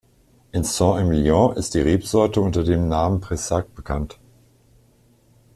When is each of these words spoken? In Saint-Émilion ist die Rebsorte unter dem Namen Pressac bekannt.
In 0.51 0.63
Saint-Émilion 0.63 1.51
ist 1.57 1.75
die 1.75 1.79
Rebsorte 1.81 2.41
unter 2.41 2.63
dem 2.63 2.87
Namen 2.87 3.21
Pressac 3.21 3.75
bekannt. 3.75 4.17